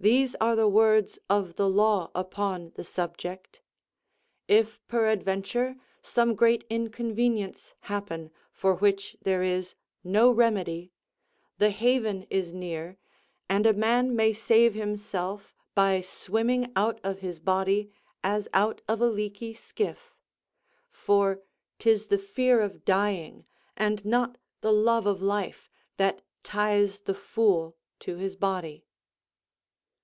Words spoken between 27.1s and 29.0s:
fool to his body."